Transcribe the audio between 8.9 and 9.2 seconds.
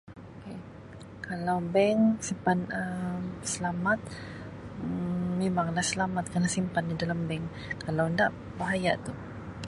tu.